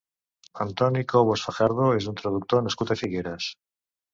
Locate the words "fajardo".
1.49-1.91